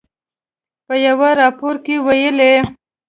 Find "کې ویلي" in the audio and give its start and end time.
1.85-2.53